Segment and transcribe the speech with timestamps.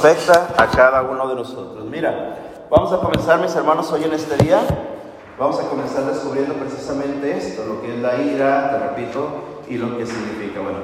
[0.00, 1.84] afecta a cada uno de nosotros.
[1.84, 2.36] Mira,
[2.70, 4.60] vamos a comenzar, mis hermanos, hoy en este día.
[5.38, 9.28] Vamos a comenzar descubriendo precisamente esto, lo que es la ira, te repito,
[9.68, 10.60] y lo que significa.
[10.60, 10.78] Bueno,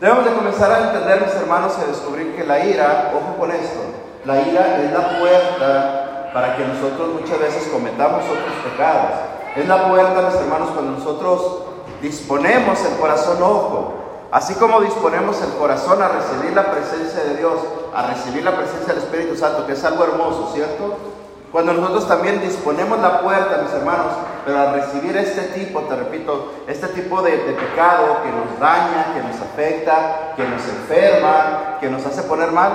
[0.00, 3.50] debemos de comenzar a entender, mis hermanos, y a descubrir que la ira, ojo con
[3.50, 3.80] esto,
[4.24, 9.10] la ira es la puerta para que nosotros muchas veces cometamos otros pecados.
[9.56, 11.64] Es la puerta, mis hermanos, cuando nosotros
[12.00, 14.04] disponemos el corazón, ojo,
[14.34, 17.52] Así como disponemos el corazón a recibir la presencia de Dios,
[17.94, 20.96] a recibir la presencia del Espíritu Santo, que es algo hermoso, ¿cierto?
[21.52, 24.12] Cuando nosotros también disponemos la puerta, mis hermanos,
[24.44, 29.14] pero a recibir este tipo, te repito, este tipo de, de, pecado que nos daña,
[29.14, 32.72] que nos afecta, que nos enferma, que nos hace poner mal,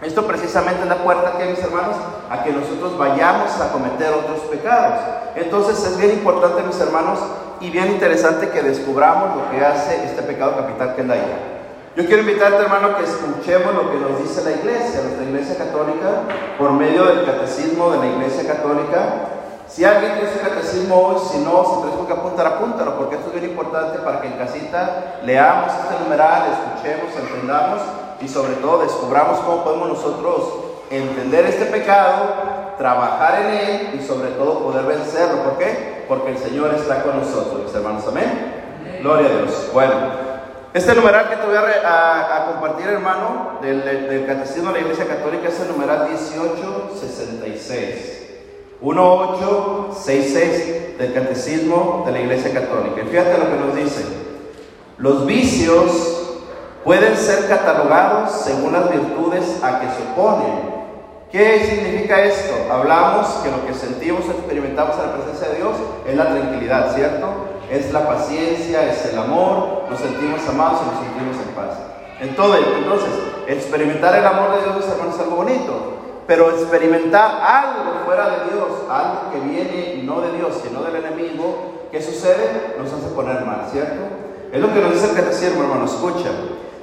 [0.00, 1.96] esto precisamente es la puerta que, mis hermanos,
[2.30, 5.00] a que nosotros vayamos a cometer otros pecados.
[5.34, 7.18] Entonces es bien importante, mis hermanos,
[7.60, 11.53] y bien interesante que descubramos lo que hace este pecado capital que es la ira.
[11.96, 16.22] Yo quiero invitarte, hermano, que escuchemos lo que nos dice la iglesia, nuestra iglesia católica,
[16.58, 19.28] por medio del catecismo de la iglesia católica.
[19.68, 23.28] Si alguien tiene su catecismo hoy, si no, si tienes que apuntar, apúntalo, porque esto
[23.28, 27.80] es bien importante para que en casita leamos este numeral, escuchemos, entendamos
[28.20, 30.48] y sobre todo descubramos cómo podemos nosotros
[30.90, 35.44] entender este pecado, trabajar en él y sobre todo poder vencerlo.
[35.44, 36.04] ¿Por qué?
[36.08, 38.02] Porque el Señor está con nosotros, hermanos.
[38.08, 38.98] Amén.
[39.00, 39.70] Gloria a Dios.
[39.72, 40.23] Bueno,
[40.74, 45.60] este numeral que te voy a, compartir, hermano, del, Catecismo de la Iglesia Católica es
[45.60, 48.22] el numeral 1866.
[48.80, 53.02] 1866 del Catecismo de la Iglesia Católica.
[53.02, 54.04] Y fíjate lo que nos dice.
[54.98, 56.40] Los vicios
[56.82, 60.74] pueden ser catalogados según las virtudes a que se oponen.
[61.30, 62.52] ¿Qué significa esto?
[62.72, 67.53] Hablamos que lo que sentimos experimentamos en la presencia de Dios es la tranquilidad, ¿cierto?
[67.70, 71.78] Es la paciencia, es el amor, nos sentimos amados y nos sentimos en paz.
[72.20, 73.10] Entonces, entonces
[73.46, 75.94] experimentar el amor de Dios, es algo bonito.
[76.26, 81.88] Pero experimentar algo fuera de Dios, algo que viene no de Dios, sino del enemigo,
[81.90, 82.76] ¿qué sucede?
[82.78, 84.00] Nos hace poner mal, ¿cierto?
[84.52, 86.30] Es lo que nos dice el catecismo, hermano, escucha.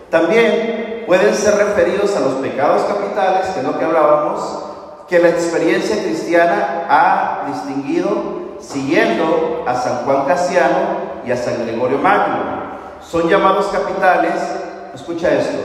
[0.09, 4.66] También pueden ser referidos a los pecados capitales, que es lo que hablábamos,
[5.07, 11.97] que la experiencia cristiana ha distinguido siguiendo a San Juan Casiano y a San Gregorio
[11.97, 12.61] Magno.
[13.01, 14.33] Son llamados capitales,
[14.94, 15.57] escucha esto,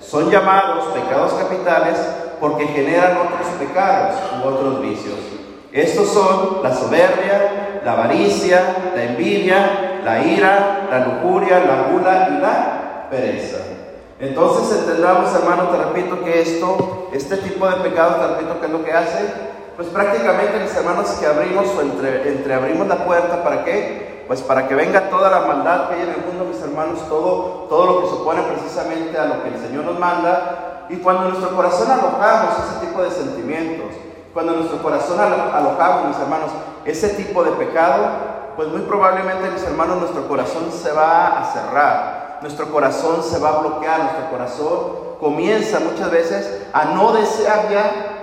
[0.00, 1.98] son llamados pecados capitales
[2.40, 5.18] porque generan otros pecados u otros vicios.
[5.72, 12.40] Estos son la soberbia, la avaricia, la envidia, la ira, la lujuria, la gula y
[12.40, 13.58] la pereza.
[14.20, 18.72] Entonces entendamos, hermano, te repito que esto, este tipo de pecados, te repito que es
[18.72, 23.64] lo que hace, pues prácticamente mis hermanos que abrimos o entre, entreabrimos la puerta, ¿para
[23.64, 24.24] qué?
[24.26, 27.66] Pues para que venga toda la maldad que hay en el mundo, mis hermanos, todo,
[27.68, 30.86] todo lo que se opone precisamente a lo que el Señor nos manda.
[30.88, 33.88] Y cuando nuestro corazón alojamos ese tipo de sentimientos,
[34.32, 36.50] cuando nuestro corazón alojamos, mis hermanos,
[36.84, 38.08] ese tipo de pecado,
[38.56, 43.48] pues muy probablemente, mis hermanos, nuestro corazón se va a cerrar nuestro corazón se va
[43.48, 44.78] a bloquear, nuestro corazón
[45.18, 48.13] comienza muchas veces a no desear ya,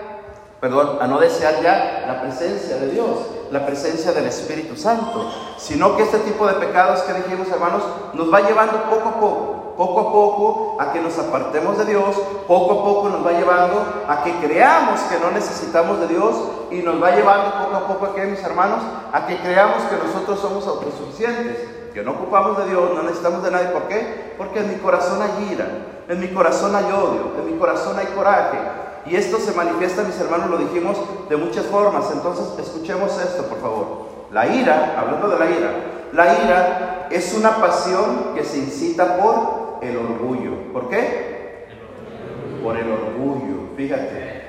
[0.62, 3.10] perdón, a no desear ya la presencia de Dios,
[3.50, 7.82] la presencia del Espíritu Santo, sino que este tipo de pecados que dijimos, hermanos,
[8.14, 12.16] nos va llevando poco a poco, poco a poco a que nos apartemos de Dios,
[12.48, 16.36] poco a poco nos va llevando a que creamos que no necesitamos de Dios
[16.70, 19.98] y nos va llevando poco a poco a que, mis hermanos, a que creamos que
[19.98, 23.68] nosotros somos autosuficientes que no ocupamos de Dios, no necesitamos de nadie.
[23.70, 24.36] ¿Por qué?
[24.38, 25.68] Porque en mi corazón hay ira,
[26.08, 28.58] en mi corazón hay odio, en mi corazón hay coraje.
[29.06, 30.98] Y esto se manifiesta, mis hermanos, lo dijimos
[31.30, 32.06] de muchas formas.
[32.14, 33.88] Entonces, escuchemos esto, por favor.
[34.32, 35.74] La ira, hablando de la ira,
[36.14, 40.72] la ira es una pasión que se incita por el orgullo.
[40.74, 41.68] ¿Por qué?
[42.64, 44.42] Por el orgullo, fíjate.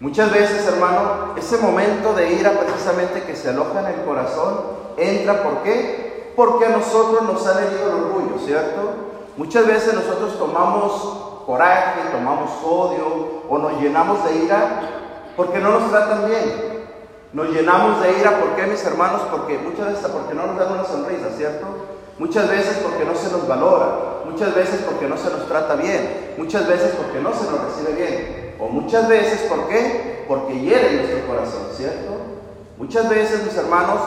[0.00, 4.60] Muchas veces, hermano, ese momento de ira precisamente que se aloja en el corazón,
[4.96, 6.10] entra, ¿por qué?
[6.40, 9.09] porque a nosotros nos ha herido el orgullo, ¿cierto?
[9.40, 10.92] Muchas veces nosotros tomamos
[11.46, 14.82] coraje, tomamos odio o nos llenamos de ira
[15.34, 16.84] porque no nos tratan bien.
[17.32, 19.22] Nos llenamos de ira, ¿por qué mis hermanos?
[19.30, 21.66] Porque muchas veces porque no nos dan una sonrisa, ¿cierto?
[22.18, 26.34] Muchas veces porque no se nos valora, muchas veces porque no se nos trata bien,
[26.36, 30.26] muchas veces porque no se nos recibe bien, o muchas veces ¿por qué?
[30.28, 32.12] Porque hiere nuestro corazón, ¿cierto?
[32.76, 34.00] Muchas veces mis hermanos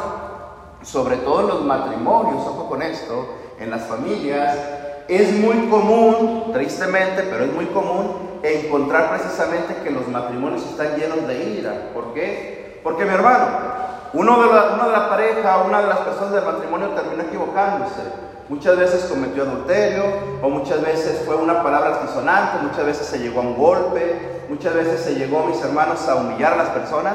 [0.84, 3.30] sobre todo en los matrimonios, ojo con esto,
[3.60, 10.08] en las familias, es muy común, tristemente, pero es muy común encontrar precisamente que los
[10.08, 11.92] matrimonios están llenos de ira.
[11.94, 12.80] ¿Por qué?
[12.84, 13.48] Porque mi hermano,
[14.14, 18.02] uno de la, una de la pareja, una de las personas del matrimonio terminó equivocándose.
[18.50, 20.04] Muchas veces cometió adulterio,
[20.42, 24.74] o muchas veces fue una palabra altisonante, muchas veces se llegó a un golpe, muchas
[24.74, 27.14] veces se llegó, mis hermanos, a humillar a las personas.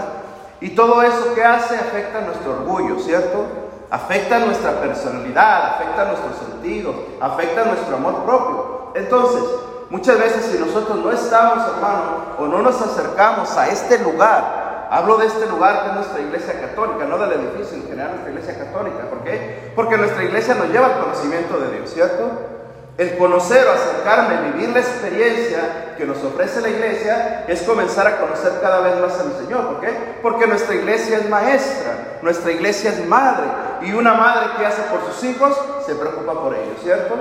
[0.60, 3.67] Y todo eso que hace afecta nuestro orgullo, ¿cierto?
[3.90, 8.92] Afecta nuestra personalidad, afecta nuestros sentidos, afecta nuestro amor propio.
[8.94, 9.42] Entonces,
[9.88, 15.16] muchas veces si nosotros no estamos, hermano, o no nos acercamos a este lugar, hablo
[15.16, 18.58] de este lugar que es nuestra iglesia católica, no del edificio en general, nuestra iglesia
[18.58, 19.08] católica.
[19.08, 19.72] ¿Por qué?
[19.74, 22.57] Porque nuestra iglesia nos lleva al conocimiento de Dios, ¿cierto?
[22.98, 28.18] El conocer o acercarme, vivir la experiencia que nos ofrece la iglesia es comenzar a
[28.18, 29.68] conocer cada vez más al Señor.
[29.68, 30.18] ¿Por qué?
[30.20, 33.44] Porque nuestra iglesia es maestra, nuestra iglesia es madre.
[33.82, 35.56] Y una madre que hace por sus hijos
[35.86, 37.14] se preocupa por ellos, ¿cierto?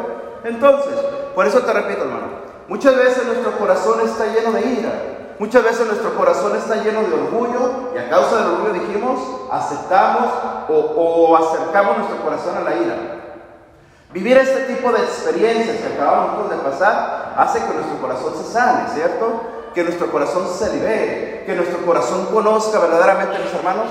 [0.43, 0.95] Entonces,
[1.35, 2.27] por eso te repito, hermano,
[2.67, 4.91] muchas veces nuestro corazón está lleno de ira.
[5.37, 9.19] Muchas veces nuestro corazón está lleno de orgullo y a causa del orgullo dijimos,
[9.51, 10.31] aceptamos
[10.69, 13.16] o, o acercamos nuestro corazón a la ira.
[14.17, 18.89] Vivir este tipo de experiencias que acabamos de pasar hace que nuestro corazón se sane,
[18.91, 19.41] ¿cierto?
[19.75, 23.85] Que nuestro corazón se libere, que nuestro corazón conozca verdaderamente, mis hermanos,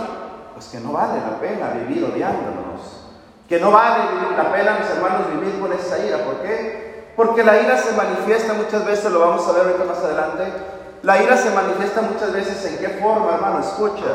[0.53, 3.05] pues que no vale la pena vivir odiándonos,
[3.49, 4.03] que no vale
[4.37, 6.19] la pena, mis hermanos, vivir con esa ira.
[6.25, 7.13] ¿Por qué?
[7.15, 10.53] Porque la ira se manifiesta muchas veces, lo vamos a ver ahorita más adelante,
[11.05, 14.11] la ira se manifiesta muchas veces en qué forma, hermano, escucha,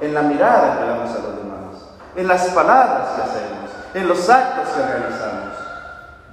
[0.00, 4.30] en la mirada que damos a los demás, en las palabras que hacemos, en los
[4.30, 5.35] actos que realizamos.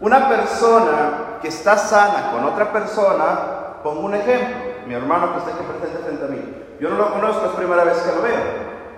[0.04, 5.52] Una persona que está sana con otra persona, pongo un ejemplo, mi hermano que está
[5.52, 8.42] aquí presente frente a mí, yo no lo conozco, es primera vez que lo veo.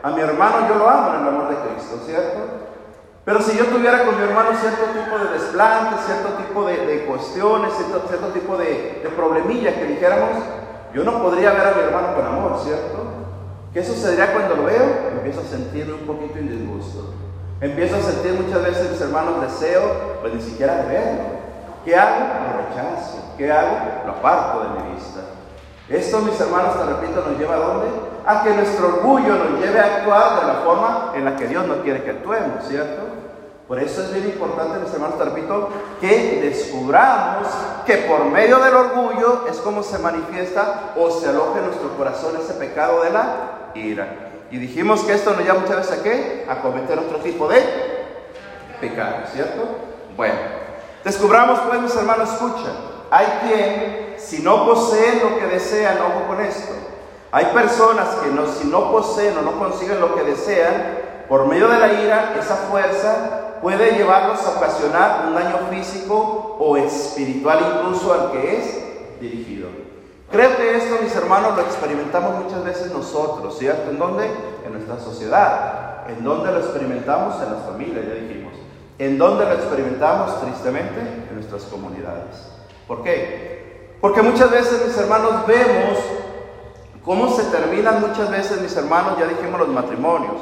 [0.02, 2.40] A mi hermano yo lo amo en el amor de Cristo, ¿cierto?
[3.24, 7.74] Pero si yo tuviera con mi hermano cierto tipo de desplante, cierto tipo de, cuestiones,
[7.76, 10.42] cierto, tipo de, de problemilla que dijéramos,
[10.92, 12.98] yo no podría ver a mi hermano con amor, ¿cierto?
[13.72, 15.12] ¿Qué sucedería cuando lo veo?
[15.12, 17.14] Empiezo a sentirme un poquito indisgusto.
[17.62, 19.82] Empiezo a sentir muchas veces, mis hermanos, deseo,
[20.22, 21.24] pues ni siquiera de verlo.
[21.86, 22.20] ¿Qué hago?
[22.20, 23.34] Lo rechazo.
[23.38, 23.78] ¿Qué hago?
[24.06, 25.22] Lo aparto de mi vista.
[25.88, 27.88] Esto, mis hermanos, te repito, nos lleva a dónde?
[28.26, 31.66] A que nuestro orgullo nos lleve a actuar de la forma en la que Dios
[31.66, 33.04] no quiere que actuemos, ¿cierto?
[33.68, 35.70] Por eso es bien importante, mis hermanos, te repito,
[36.02, 37.48] que descubramos
[37.86, 42.36] que por medio del orgullo es como se manifiesta o se aloja en nuestro corazón
[42.40, 44.25] ese pecado de la ira.
[44.56, 46.46] Y dijimos que esto nos lleva muchas veces a qué?
[46.48, 47.62] A cometer otro tipo de
[48.80, 49.68] pecado, ¿cierto?
[50.16, 50.36] Bueno,
[51.04, 52.70] descubramos pues, mis hermanos, escucha,
[53.12, 56.72] hay quien, si no poseen lo que desean, ojo con esto,
[57.34, 61.68] hay personas que no, si no poseen o no consiguen lo que desean, por medio
[61.68, 68.14] de la ira, esa fuerza puede llevarlos a ocasionar un daño físico o espiritual incluso
[68.14, 69.85] al que es dirigido.
[70.32, 73.92] Creo que esto, mis hermanos, lo experimentamos muchas veces nosotros, ¿cierto?
[73.92, 74.30] ¿En dónde?
[74.66, 76.10] En nuestra sociedad.
[76.10, 77.42] ¿En dónde lo experimentamos?
[77.42, 78.54] En las familias, ya dijimos.
[78.98, 81.00] ¿En dónde lo experimentamos, tristemente?
[81.30, 82.50] En nuestras comunidades.
[82.88, 83.98] ¿Por qué?
[84.02, 86.00] Porque muchas veces, mis hermanos, vemos
[87.04, 90.36] cómo se terminan muchas veces, mis hermanos, ya dijimos los matrimonios,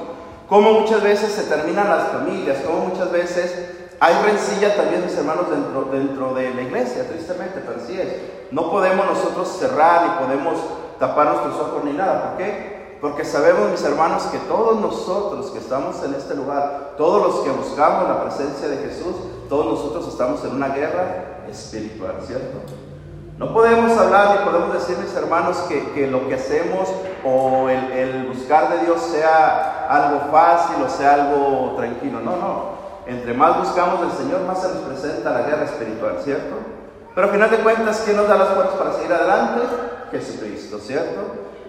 [0.47, 3.53] cómo muchas veces se terminan las familias, cómo muchas veces
[3.99, 8.07] hay rencilla también, mis hermanos, dentro, dentro de la iglesia, tristemente, pero así es.
[8.51, 10.59] No podemos nosotros cerrar ni podemos
[10.99, 12.29] tapar nuestros ojos ni nada.
[12.29, 12.97] ¿Por qué?
[13.01, 17.49] Porque sabemos, mis hermanos, que todos nosotros que estamos en este lugar, todos los que
[17.49, 19.15] buscamos la presencia de Jesús,
[19.49, 22.59] todos nosotros estamos en una guerra espiritual, ¿cierto?
[23.37, 26.87] No podemos hablar ni podemos decir, mis hermanos, que, lo que hacemos
[27.25, 32.19] o el, buscar de Dios sea algo fácil o sea algo tranquilo.
[32.19, 32.73] No, no.
[33.05, 36.82] Entre más buscamos al Señor, más se nos presenta la guerra espiritual, ¿cierto?
[37.15, 39.61] Pero al final de cuentas, ¿quién nos da las fuerzas para seguir adelante?
[40.11, 41.21] Jesucristo, ¿cierto?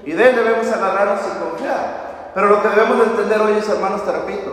[0.05, 2.33] Y de Él debemos agarrarnos y confiar.
[2.35, 4.51] Pero lo que debemos de entender hoy, mis hermanos, te repito,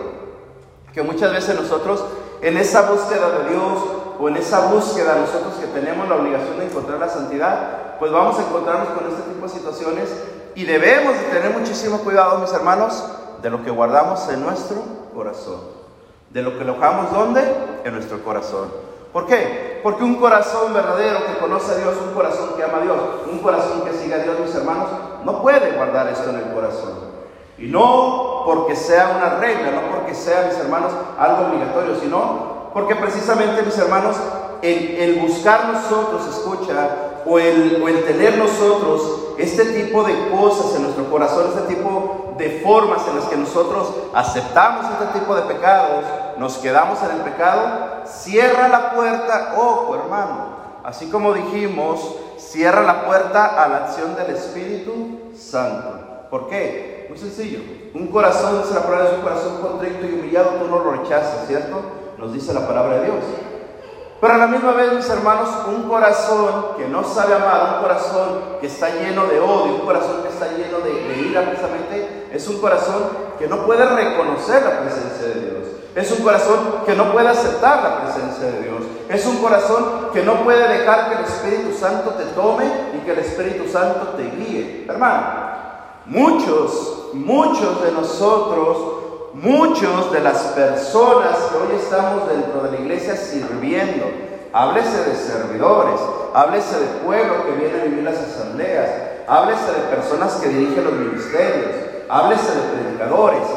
[0.93, 2.03] que muchas veces nosotros,
[2.41, 3.79] en esa búsqueda de Dios,
[4.19, 8.37] o en esa búsqueda nosotros que tenemos la obligación de encontrar la santidad, pues vamos
[8.37, 10.09] a encontrarnos con este tipo de situaciones
[10.53, 13.03] y debemos de tener muchísimo cuidado, mis hermanos,
[13.41, 14.77] de lo que guardamos en nuestro
[15.15, 15.61] corazón.
[16.29, 17.41] De lo que alojamos, ¿dónde?
[17.83, 18.90] En nuestro corazón.
[19.13, 19.79] ¿Por qué?
[19.83, 22.97] Porque un corazón verdadero que conoce a Dios, un corazón que ama a Dios,
[23.31, 24.87] un corazón que sigue a Dios, mis hermanos,
[25.25, 27.11] no puede guardar esto en el corazón.
[27.57, 32.95] Y no porque sea una regla, no porque sea, mis hermanos, algo obligatorio, sino porque
[32.95, 34.15] precisamente, mis hermanos,
[34.61, 36.89] el, buscar nosotros, escucha,
[37.25, 42.33] o el, o el tener nosotros este tipo de cosas en nuestro corazón, este tipo
[42.37, 46.05] de formas en las que nosotros aceptamos este tipo de pecados,
[46.37, 53.05] nos quedamos en el pecado, cierra la puerta, ojo hermano, así como dijimos, cierra la
[53.05, 56.27] puerta a la acción del Espíritu Santo.
[56.29, 57.07] ¿Por qué?
[57.09, 57.59] Muy sencillo.
[57.93, 61.45] Un corazón, dice la palabra, es un corazón contrito y humillado, tú no lo rechazas,
[61.47, 61.81] ¿cierto?
[62.17, 63.23] Nos dice la palabra de Dios.
[64.21, 68.39] Pero a la misma vez, mis hermanos, un corazón que no sabe amar, un corazón
[68.61, 72.47] que está lleno de odio, un corazón que está lleno de, de ira precisamente, es
[72.47, 73.03] un corazón
[73.39, 75.67] que no puede reconocer la presencia de Dios.
[75.95, 78.83] Es un corazón que no puede aceptar la presencia de Dios.
[79.09, 83.11] Es un corazón que no puede dejar que el Espíritu Santo te tome y que
[83.11, 84.85] el Espíritu Santo te guíe.
[84.87, 85.23] Hermano,
[86.05, 89.01] muchos, muchos de nosotros
[89.33, 94.05] muchos de las personas que hoy estamos dentro de la iglesia sirviendo,
[94.53, 95.99] háblese de servidores,
[96.33, 98.89] háblese de pueblo que viene a vivir las asambleas,
[99.27, 101.71] háblese de personas que dirigen los ministerios,
[102.09, 103.47] háblese de predicadores,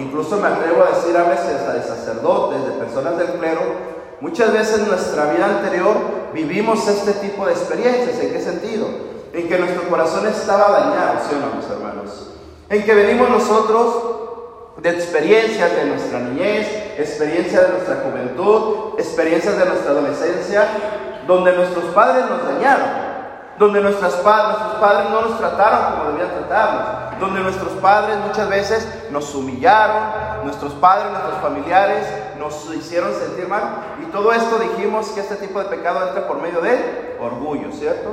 [0.00, 3.60] incluso me atrevo a decir, háblese de sacerdotes, de personas del clero.
[4.20, 5.96] Muchas veces en nuestra vida anterior
[6.32, 8.18] vivimos este tipo de experiencias.
[8.18, 8.86] ¿En qué sentido?
[9.32, 12.30] En que nuestro corazón estaba dañado, ¿sí o no, mis hermanos?
[12.68, 14.16] En que venimos nosotros
[14.78, 20.68] de experiencias de nuestra niñez, experiencias de nuestra juventud, experiencias de nuestra adolescencia,
[21.26, 22.86] donde nuestros padres nos dañaron,
[23.58, 28.48] donde nuestros padres, nuestros padres no nos trataron como debían tratarnos, donde nuestros padres muchas
[28.48, 32.06] veces nos humillaron, nuestros padres, nuestros familiares
[32.38, 36.40] nos hicieron sentir mal, y todo esto dijimos que este tipo de pecado entra por
[36.40, 38.10] medio de orgullo, ¿cierto?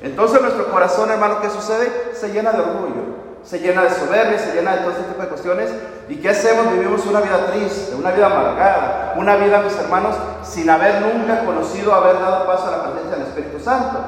[0.00, 2.12] Entonces nuestro corazón, hermano, ¿qué sucede?
[2.14, 5.28] Se llena de orgullo se llena de soberbia, se llena de todo este tipo de
[5.28, 5.70] cuestiones.
[6.08, 6.72] ¿Y qué hacemos?
[6.72, 11.94] Vivimos una vida triste, una vida amargada, una vida, mis hermanos, sin haber nunca conocido,
[11.94, 13.98] haber dado paso a la presencia del Espíritu Santo.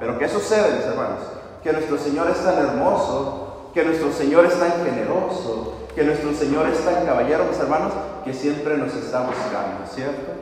[0.00, 1.20] Pero ¿qué sucede, mis hermanos?
[1.62, 6.68] Que nuestro Señor es tan hermoso, que nuestro Señor es tan generoso, que nuestro Señor
[6.68, 7.92] es tan caballero, mis hermanos,
[8.24, 10.32] que siempre nos está buscando, ¿cierto?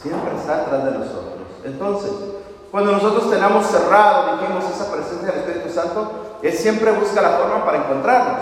[0.00, 1.46] Siempre está atrás de nosotros.
[1.64, 2.10] Entonces,
[2.70, 7.64] cuando nosotros tenemos cerrado, dijimos, esa presencia del Espíritu Santo, Él siempre busca la forma
[7.64, 8.40] para encontrarnos.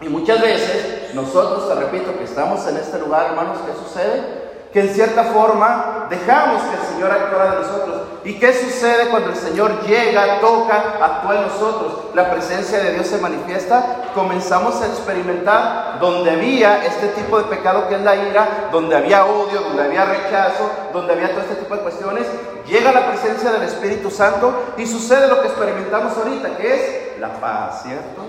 [0.00, 4.41] Y muchas veces, nosotros, te repito, que estamos en este lugar, hermanos, ¿qué sucede?
[4.72, 8.02] Que en cierta forma dejamos que el Señor actuara de nosotros.
[8.24, 12.04] ¿Y qué sucede cuando el Señor llega, toca, actúa en nosotros?
[12.14, 17.88] La presencia de Dios se manifiesta, comenzamos a experimentar donde había este tipo de pecado
[17.88, 21.74] que es la ira, donde había odio, donde había rechazo, donde había todo este tipo
[21.74, 22.26] de cuestiones,
[22.66, 27.28] llega la presencia del Espíritu Santo y sucede lo que experimentamos ahorita, que es la
[27.40, 28.22] paz, ¿cierto?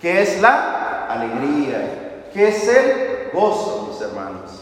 [0.00, 4.61] Que es la alegría, que es el gozo, mis hermanos.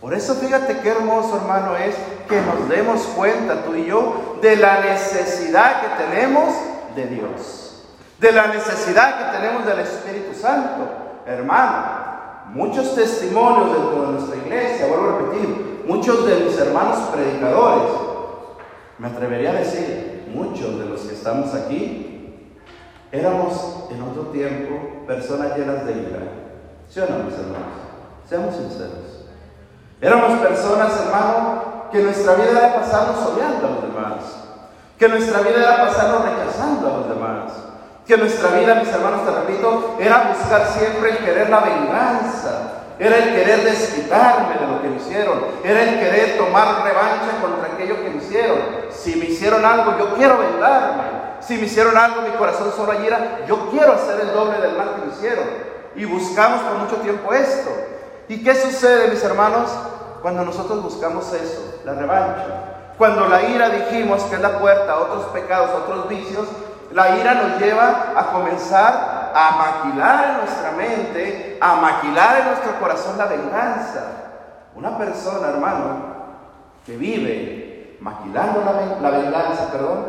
[0.00, 1.94] Por eso fíjate qué hermoso hermano es
[2.26, 6.54] que nos demos cuenta tú y yo de la necesidad que tenemos
[6.96, 7.84] de Dios,
[8.18, 10.88] de la necesidad que tenemos del Espíritu Santo.
[11.26, 12.00] Hermano,
[12.54, 17.92] muchos testimonios dentro de nuestra iglesia, vuelvo a repetir, muchos de mis hermanos predicadores,
[18.98, 22.56] me atrevería a decir, muchos de los que estamos aquí,
[23.12, 26.20] éramos en otro tiempo personas llenas de ira.
[26.88, 27.68] ¿Sí o no, mis hermanos?
[28.28, 29.19] Seamos sinceros.
[30.00, 34.14] Éramos personas, hermano, que nuestra vida era pasarnos odiando a los demás,
[34.98, 37.52] que nuestra vida era pasarnos rechazando a los demás,
[38.06, 43.16] que nuestra vida, mis hermanos, te repito, era buscar siempre el querer la venganza, era
[43.16, 48.02] el querer desquitarme de lo que me hicieron, era el querer tomar revancha contra aquello
[48.02, 48.58] que me hicieron.
[48.90, 51.04] Si me hicieron algo, yo quiero vengarme.
[51.40, 52.92] Si me hicieron algo, mi corazón solo
[53.46, 55.44] yo quiero hacer el doble del mal que me hicieron.
[55.96, 57.70] Y buscamos por mucho tiempo esto.
[58.30, 59.68] ¿Y qué sucede, mis hermanos?
[60.22, 62.92] Cuando nosotros buscamos eso, la revancha.
[62.96, 66.46] Cuando la ira dijimos que es la puerta a otros pecados, a otros vicios,
[66.92, 72.78] la ira nos lleva a comenzar a maquilar en nuestra mente, a maquilar en nuestro
[72.78, 74.04] corazón la venganza.
[74.76, 75.96] Una persona, hermano,
[76.86, 80.06] que vive maquilando la, la venganza, perdón,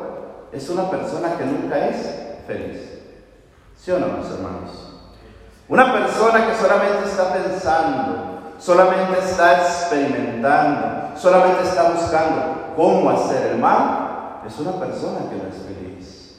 [0.51, 2.99] es una persona que nunca es feliz.
[3.75, 4.90] ¿Sí o no, mis hermanos?
[5.71, 13.57] Una persona que solamente está pensando solamente está experimentando, solamente está buscando cómo hacer el
[13.57, 16.35] mal, es una persona que no es feliz.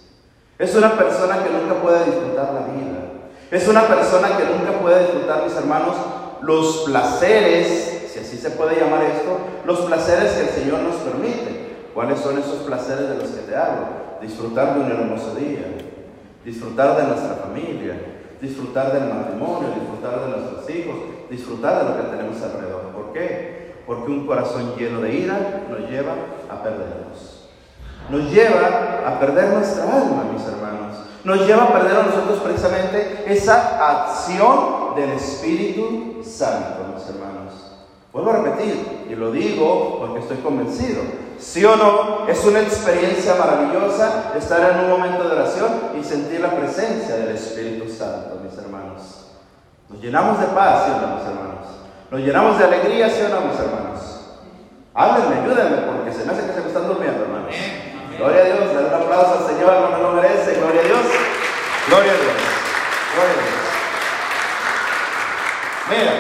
[0.58, 3.00] Es una persona que nunca puede disfrutar la vida.
[3.50, 5.96] Es una persona que nunca puede disfrutar, mis hermanos,
[6.42, 11.88] los placeres, si así se puede llamar esto, los placeres que el Señor nos permite.
[11.94, 13.86] ¿Cuáles son esos placeres de los que te hablo?
[14.20, 15.74] Disfrutar de un hermoso día,
[16.44, 17.94] disfrutar de nuestra familia,
[18.42, 20.96] disfrutar del matrimonio, disfrutar de nuestros hijos,
[21.30, 22.82] disfrutar de lo que tenemos alrededor.
[22.92, 23.74] ¿Por qué?
[23.86, 26.12] Porque un corazón lleno de ira nos lleva
[26.50, 27.48] a perdernos.
[28.10, 30.96] Nos lleva a perder nuestra alma, mis hermanos.
[31.22, 37.52] Nos lleva a perder a nosotros precisamente esa acción del Espíritu Santo, mis hermanos.
[38.12, 41.00] Vuelvo a repetir, y lo digo porque estoy convencido.
[41.42, 46.40] Sí o no, es una experiencia maravillosa estar en un momento de oración y sentir
[46.40, 49.26] la presencia del Espíritu Santo, mis hermanos.
[49.88, 51.66] Nos llenamos de paz, ¿sí o no, mis hermanos?
[52.12, 54.00] Nos llenamos de alegría, ¿sí o no, mis hermanos?
[54.94, 57.54] Háblenme, ayúdenme, porque se me hace que se me están durmiendo, hermanos.
[58.16, 60.54] Gloria a Dios, dale un aplauso al Señor, me lo merece.
[60.54, 61.00] Gloria a Dios.
[61.88, 62.34] Gloria a Dios.
[63.14, 63.62] Gloria a Dios.
[65.90, 66.12] Mira,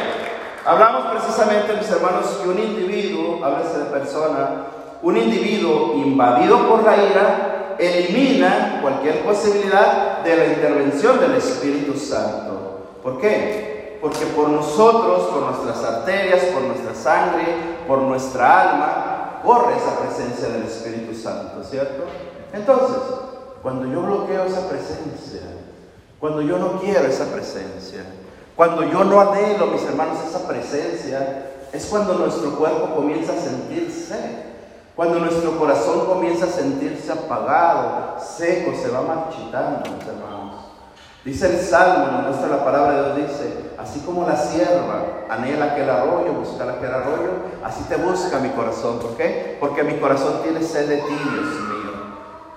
[0.66, 6.96] hablamos precisamente, mis hermanos, que un individuo, háblese de persona, un individuo invadido por la
[6.96, 12.78] ira, elimina cualquier posibilidad de la intervención del Espíritu Santo.
[13.02, 13.98] ¿Por qué?
[14.00, 17.44] Porque por nosotros, por nuestras arterias, por nuestra sangre,
[17.86, 22.04] por nuestra alma, corre esa presencia del Espíritu Santo, ¿cierto?
[22.52, 22.98] Entonces,
[23.62, 25.42] cuando yo bloqueo esa presencia,
[26.20, 28.04] cuando yo no quiero esa presencia,
[28.54, 34.51] cuando yo no anhelo, mis hermanos, esa presencia, es cuando nuestro cuerpo comienza a sentirse
[34.94, 40.32] cuando nuestro corazón comienza a sentirse apagado, seco, se va marchitando, mis hermanos.
[41.24, 45.66] Dice el Salmo, nos muestra la palabra de Dios, dice, así como la sierva anhela
[45.66, 47.30] aquel arroyo, busca aquel arroyo,
[47.64, 48.98] así te busca mi corazón.
[48.98, 49.56] ¿Por qué?
[49.60, 51.92] Porque mi corazón tiene sed de ti, Dios mío.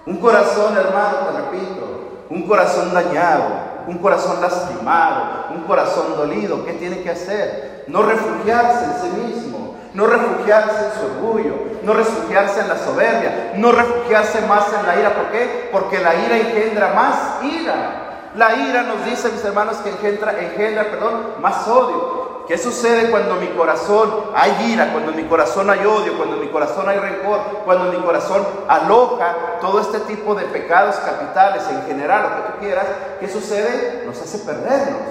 [0.08, 3.46] Un corazón, hermano, te repito, un corazón dañado,
[3.88, 7.86] un corazón lastimado, un corazón dolido, ¿qué tiene que hacer?
[7.88, 13.54] No refugiarse en sí mismo, no refugiarse en su orgullo, no refugiarse en la soberbia,
[13.56, 15.14] no refugiarse más en la ira.
[15.14, 15.70] ¿Por qué?
[15.72, 18.32] Porque la ira engendra más ira.
[18.36, 22.26] La ira nos dice, mis hermanos, que engendra, engendra perdón, más odio.
[22.48, 26.88] ¿Qué sucede cuando mi corazón hay ira, cuando mi corazón hay odio, cuando mi corazón
[26.90, 32.36] hay rencor, cuando mi corazón aloja todo este tipo de pecados capitales en general, lo
[32.36, 32.86] que tú quieras?
[33.20, 34.04] ¿Qué sucede?
[34.06, 35.02] Nos hace perdernos.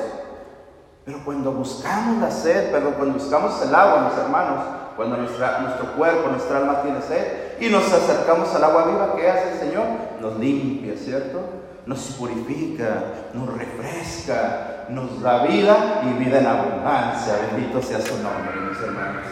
[1.05, 6.31] Pero cuando buscamos la sed, pero cuando buscamos el agua, mis hermanos, cuando nuestro cuerpo,
[6.31, 9.85] nuestra alma tiene sed y nos acercamos al agua viva, ¿qué hace el Señor?
[10.21, 11.41] Nos limpia, ¿cierto?
[11.87, 17.35] Nos purifica, nos refresca, nos da vida y vida en abundancia.
[17.51, 19.25] Bendito sea su nombre, mis hermanos.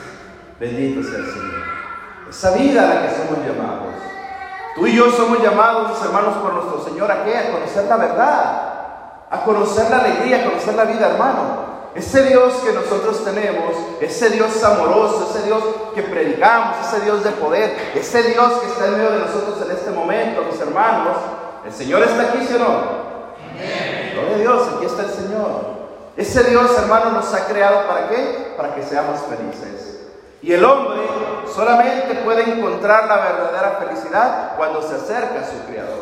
[0.60, 1.62] Bendito sea el Señor.
[2.28, 3.94] Esa vida a la que somos llamados.
[4.74, 7.36] Tú y yo somos llamados, mis hermanos, por nuestro Señor a qué?
[7.36, 8.72] A conocer la verdad
[9.32, 11.61] a conocer la alegría, a conocer la vida, hermano.
[11.94, 15.62] Ese Dios que nosotros tenemos, ese Dios amoroso, ese Dios
[15.94, 19.76] que predicamos, ese Dios de poder, ese Dios que está en medio de nosotros en
[19.76, 21.16] este momento, mis hermanos,
[21.66, 23.02] el Señor está aquí, ¿sí o no?
[24.14, 25.82] Gloria a Dios, aquí está el Señor.
[26.16, 28.54] Ese Dios, hermano, nos ha creado para qué?
[28.56, 30.00] Para que seamos felices.
[30.42, 31.00] Y el hombre
[31.54, 36.01] solamente puede encontrar la verdadera felicidad cuando se acerca a su Creador.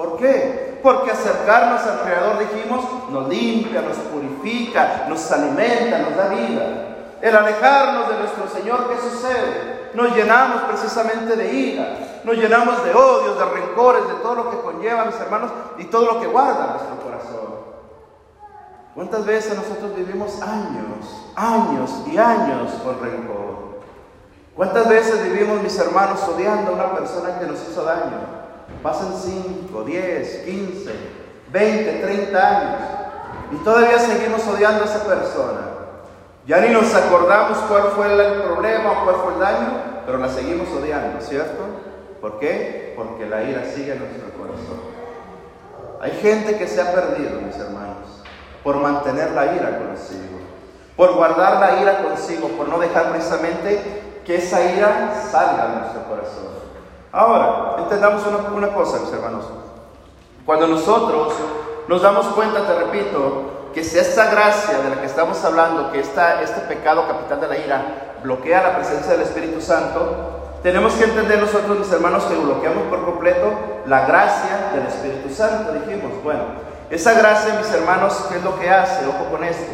[0.00, 0.80] ¿Por qué?
[0.82, 6.96] Porque acercarnos al Creador, dijimos, nos limpia, nos purifica, nos alimenta, nos da vida.
[7.20, 9.90] El alejarnos de nuestro Señor, ¿qué sucede?
[9.92, 14.60] Nos llenamos precisamente de ira, nos llenamos de odios, de rencores, de todo lo que
[14.60, 17.60] conlleva, mis hermanos, y todo lo que guarda nuestro corazón.
[18.94, 23.80] ¿Cuántas veces nosotros vivimos años, años y años con rencor?
[24.56, 28.39] ¿Cuántas veces vivimos, mis hermanos, odiando a una persona que nos hizo daño?
[28.82, 30.90] Pasan 5, 10, 15,
[31.52, 32.80] 20, 30 años
[33.52, 35.60] y todavía seguimos odiando a esa persona.
[36.46, 39.68] Ya ni nos acordamos cuál fue el problema o cuál fue el daño,
[40.06, 41.62] pero la seguimos odiando, ¿cierto?
[42.20, 42.94] ¿Por qué?
[42.96, 44.80] Porque la ira sigue en nuestro corazón.
[46.00, 48.24] Hay gente que se ha perdido, mis hermanos,
[48.62, 50.38] por mantener la ira consigo,
[50.96, 56.04] por guardar la ira consigo, por no dejar precisamente que esa ira salga de nuestro
[56.04, 56.69] corazón.
[57.12, 58.22] Ahora, entendamos
[58.54, 59.44] una, cosa, mis hermanos.
[60.46, 61.32] Cuando nosotros
[61.88, 65.98] nos damos cuenta, te repito, que si esta gracia de la que estamos hablando, que
[65.98, 67.82] esta, este pecado capital de la ira
[68.22, 73.04] bloquea la presencia del Espíritu Santo, tenemos que entender nosotros, mis hermanos, que bloqueamos por
[73.04, 73.54] completo
[73.86, 75.72] la gracia del Espíritu Santo.
[75.72, 76.42] Dijimos, bueno,
[76.90, 79.04] esa gracia, mis hermanos, ¿qué es lo que hace?
[79.08, 79.72] Ojo con esto.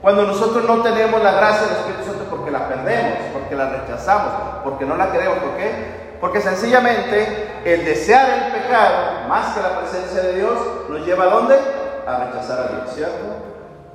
[0.00, 4.32] Cuando nosotros no tenemos la gracia del Espíritu Santo porque la perdemos, porque la rechazamos,
[4.64, 6.01] porque no la queremos, ¿por qué?
[6.22, 10.52] Porque sencillamente el desear el pecado, más que la presencia de Dios,
[10.88, 11.56] nos lleva a dónde?
[12.06, 13.24] A rechazar a Dios, ¿cierto?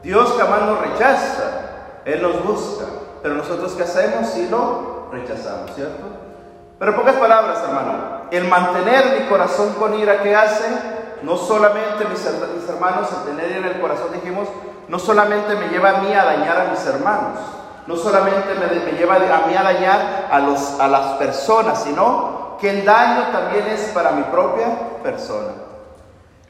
[0.04, 2.84] Dios jamás nos rechaza, Él nos busca.
[3.24, 6.04] Pero nosotros qué hacemos si lo rechazamos, ¿cierto?
[6.78, 10.66] Pero en pocas palabras, hermano, el mantener mi corazón con ira, ¿qué hace?
[11.24, 12.26] No solamente, mis,
[12.68, 14.50] hermanos, el tener en el corazón, dijimos,
[14.90, 17.40] no solamente me lleva a mí a dañar a mis hermanos,
[17.88, 22.70] no solamente me, lleva a mí a dañar a, los, a las personas, sino que
[22.70, 24.68] el daño también es para mi propia
[25.02, 25.54] persona.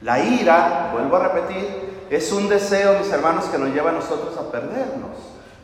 [0.02, 4.36] La ira, vuelvo a repetir, es un deseo, mis hermanos, que nos lleva a nosotros
[4.38, 5.18] a perdernos,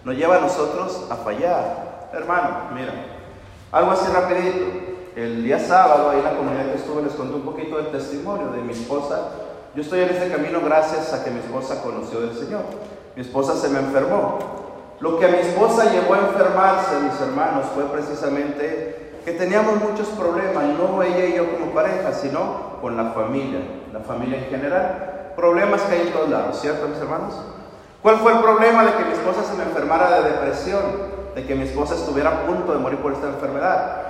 [0.04, 2.10] nos lleva a nosotros a fallar.
[2.14, 2.94] Hermano, mira,
[3.72, 4.94] algo así rapidito.
[5.16, 8.48] El día sábado, ahí en la comunidad que estuve, les conté un poquito del testimonio
[8.48, 9.30] de mi esposa.
[9.76, 12.62] Yo estoy en este camino gracias a que mi esposa conoció del Señor.
[13.16, 14.64] Mi esposa se me enfermó
[15.00, 20.08] Lo que a mi esposa llevó a enfermarse, mis hermanos, fue precisamente que teníamos muchos
[20.10, 23.60] problemas, no ella y yo como pareja, sino con la familia,
[23.92, 25.32] la familia en general.
[25.36, 27.34] Problemas que hay en todos lados, ¿cierto, mis hermanos?
[28.02, 30.82] ¿Cuál fue el problema de que mi esposa se me enfermara de depresión?
[31.36, 34.02] De que mi esposa estuviera a punto de morir por esta enfermedad.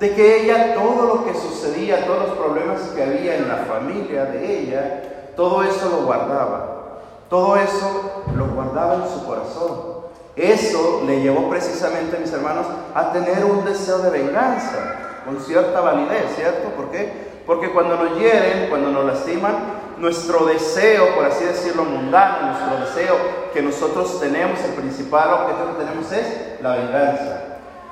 [0.00, 4.24] De que ella, todo lo que sucedía, todos los problemas que había en la familia
[4.24, 5.02] de ella,
[5.36, 7.00] todo eso lo guardaba.
[7.28, 10.01] Todo eso lo guardaba en su corazón.
[10.36, 16.34] Eso le llevó precisamente, mis hermanos, a tener un deseo de venganza, con cierta validez,
[16.36, 16.70] ¿cierto?
[16.70, 17.32] ¿Por qué?
[17.46, 23.16] Porque cuando nos hieren, cuando nos lastiman, nuestro deseo, por así decirlo, mundano, nuestro deseo
[23.52, 27.42] que nosotros tenemos, el principal objetivo que tenemos es la venganza.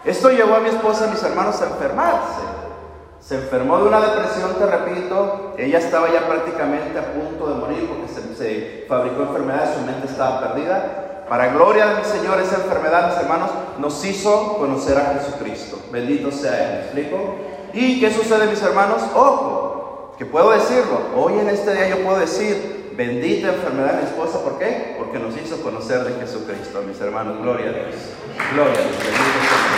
[0.05, 2.41] Esto llevó a mi esposa y mis hermanos a enfermarse.
[3.21, 7.87] Se enfermó de una depresión, te repito, ella estaba ya prácticamente a punto de morir
[7.87, 11.00] porque se, se fabricó enfermedad, su mente estaba perdida.
[11.31, 15.79] Para gloria de mi Señor, esa enfermedad, mis hermanos, nos hizo conocer a Jesucristo.
[15.93, 17.37] Bendito sea Él, ¿me explico?
[17.73, 19.01] ¿Y qué sucede, mis hermanos?
[19.15, 21.03] Ojo, que puedo decirlo.
[21.15, 24.97] Hoy en este día yo puedo decir, bendita enfermedad de mi esposa, ¿por qué?
[24.99, 27.41] Porque nos hizo conocer de Jesucristo, mis hermanos.
[27.41, 27.95] Gloria a Dios.
[28.53, 28.97] Gloria a Dios.
[28.99, 29.71] Bendito sea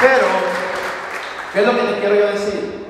[0.00, 0.26] Pero,
[1.52, 2.87] ¿qué es lo que te quiero yo decir?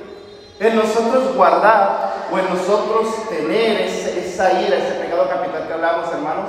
[0.60, 6.46] En nosotros guardar o en nosotros tener esa ira, ese pecado capital que hablamos, hermanos,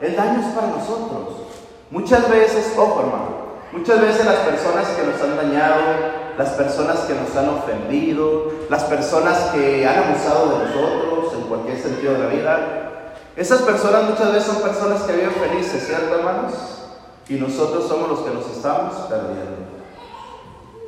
[0.00, 1.40] el daño es para nosotros.
[1.90, 3.28] Muchas veces, ojo hermano,
[3.72, 5.80] muchas veces las personas que nos han dañado,
[6.38, 11.78] las personas que nos han ofendido, las personas que han abusado de nosotros en cualquier
[11.78, 12.58] sentido de la vida,
[13.36, 16.52] esas personas muchas veces son personas que viven felices, ¿cierto hermanos?
[17.28, 19.69] Y nosotros somos los que nos estamos perdiendo.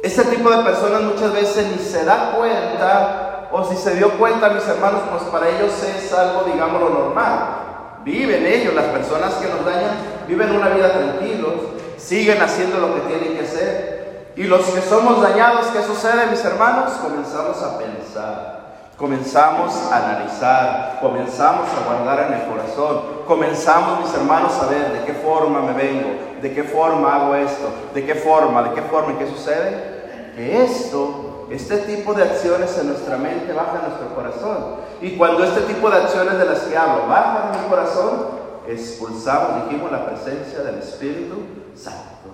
[0.02, 4.48] Este tipo de personas muchas veces ni se da cuenta o si se dio cuenta,
[4.48, 8.00] mis hermanos, pues para ellos es algo, digamos, lo normal.
[8.02, 9.94] Viven ellos, las personas que nos dañan,
[10.26, 11.52] viven una vida tranquilos,
[11.98, 14.32] siguen haciendo lo que tienen que hacer.
[14.34, 16.94] Y los que somos dañados, ¿qué sucede, mis hermanos?
[16.94, 18.62] Comenzamos a pensar.
[18.96, 25.04] Comenzamos a analizar, comenzamos a guardar en el corazón, comenzamos, mis hermanos, a ver de
[25.04, 26.10] qué forma me vengo,
[26.40, 29.91] de qué forma hago esto, de qué forma, de qué forma qué sucede.
[30.34, 34.76] Que esto este tipo de acciones en nuestra mente bajan en nuestro corazón.
[35.02, 38.26] Y cuando este tipo de acciones de las que hablo bajan en mi corazón,
[38.66, 41.36] expulsamos, dijimos, la presencia del Espíritu
[41.74, 42.32] Santo.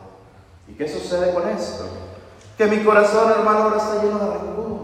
[0.69, 1.85] ¿Y qué sucede con esto?
[2.57, 4.79] Que mi corazón, hermano, ahora está lleno de rencor,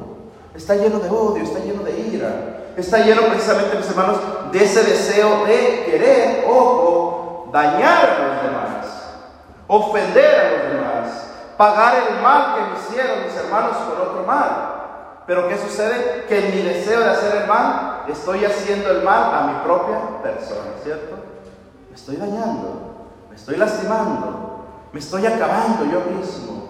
[0.54, 4.16] está lleno de odio, está lleno de ira, está lleno precisamente, mis hermanos,
[4.50, 8.86] de ese deseo de querer, ojo, dañar a los demás,
[9.68, 14.72] ofender a los demás, pagar el mal que me hicieron mis hermanos con otro mal.
[15.26, 16.24] Pero ¿qué sucede?
[16.28, 19.98] Que en mi deseo de hacer el mal, estoy haciendo el mal a mi propia
[20.22, 21.16] persona, ¿cierto?
[21.88, 26.64] Me estoy dañando, me estoy lastimando, me estoy acabando yo mismo.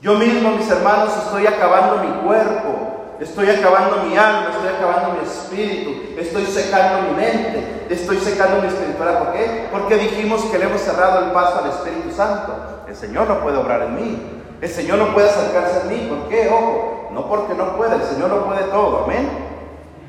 [0.00, 2.92] Yo mismo, mis hermanos, estoy acabando mi cuerpo,
[3.22, 8.66] Estoy acabando mi alma, estoy acabando mi espíritu, estoy secando mi mente, estoy secando mi
[8.66, 9.22] espiritualidad.
[9.22, 9.68] ¿Por qué?
[9.70, 12.71] Porque dijimos que le hemos cerrado el paso al Espíritu Santo.
[12.92, 14.22] El Señor no puede obrar en mí.
[14.60, 16.10] El Señor no puede acercarse a mí.
[16.10, 16.50] ¿Por qué?
[16.50, 19.04] Ojo, no porque no puede, el Señor no puede todo.
[19.04, 19.30] Amén.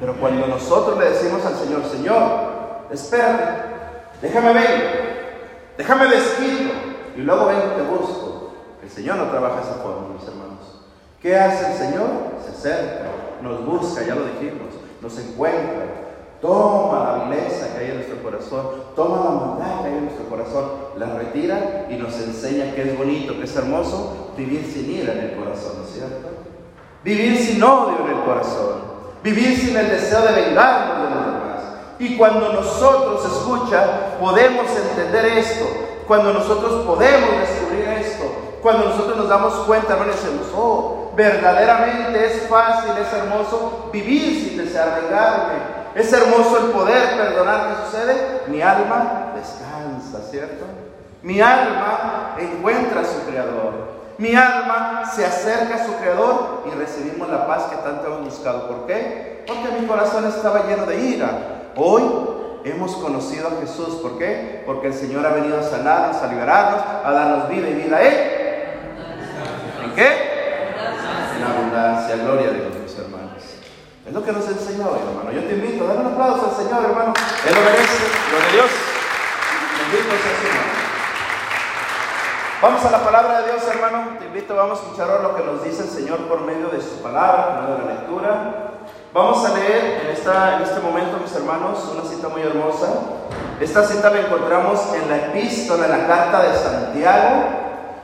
[0.02, 2.22] Pero cuando nosotros le decimos al Señor, Señor,
[2.91, 3.43] espérate,
[4.22, 6.74] déjame ver, déjame desquito
[7.15, 8.52] y luego vengo y te busco.
[8.84, 10.82] El Señor no trabaja de esa forma, mis hermanos.
[11.22, 12.10] ¿Qué hace el Señor?
[12.43, 13.06] Se acerca,
[13.41, 15.86] nos busca, ya lo dijimos, nos encuentra,
[16.43, 20.25] toma la vileza que hay en nuestro corazón, toma la maldad que hay en nuestro
[20.25, 20.65] corazón,
[20.97, 25.19] la retira y nos enseña que es bonito, que es hermoso vivir sin ira en
[25.19, 26.27] el corazón, ¿no es cierto?
[27.01, 28.73] Vivir sin odio en el corazón,
[29.23, 31.62] vivir sin el deseo de vengarnos de los demás.
[31.97, 35.65] Y cuando nosotros escucha, podemos entender esto,
[36.06, 38.25] cuando nosotros podemos descubrir esto,
[38.62, 44.58] cuando nosotros nos damos cuenta, no decimos, oh, verdaderamente es fácil, es hermoso vivir sin
[44.58, 45.83] desear vengarme.
[45.95, 47.69] Es hermoso el poder perdonar.
[47.69, 48.41] ¿Qué sucede?
[48.47, 50.65] Mi alma descansa, ¿cierto?
[51.21, 53.93] Mi alma encuentra a su Creador.
[54.17, 58.67] Mi alma se acerca a su Creador y recibimos la paz que tanto hemos buscado.
[58.67, 59.43] ¿Por qué?
[59.47, 61.29] Porque mi corazón estaba lleno de ira.
[61.75, 62.03] Hoy
[62.65, 63.95] hemos conocido a Jesús.
[64.01, 64.63] ¿Por qué?
[64.65, 68.03] Porque el Señor ha venido a sanarnos, a liberarnos, a darnos vida y vida.
[68.03, 68.79] ¿Eh?
[69.84, 70.34] ¿En qué?
[71.43, 72.15] abundancia.
[72.15, 72.73] Gloria a Dios.
[74.06, 75.32] Es lo que nos enseñó hoy, hermano.
[75.32, 77.13] Yo te invito a un aplauso al Señor, hermano.
[77.48, 78.04] Él lo merece.
[78.30, 78.72] Gloria a Dios.
[79.80, 80.66] Bendito sea el Señor.
[82.62, 84.18] Vamos a la palabra de Dios, hermano.
[84.20, 86.82] Te invito, vamos a escuchar ahora lo que nos dice el Señor por medio de
[86.82, 88.72] su palabra, por medio de la lectura.
[89.13, 92.88] Vamos a leer en, esta, en este momento, mis hermanos, una cita muy hermosa.
[93.62, 97.44] Esta cita la encontramos en la epístola, en la carta de Santiago,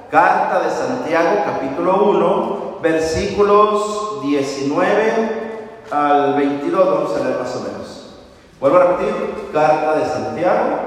[0.10, 5.49] carta de Santiago, capítulo 1, versículos 19
[5.92, 8.16] al 22, vamos a leer más o menos.
[8.60, 9.14] Vuelvo a repetir,
[9.54, 10.80] carta de Santiago.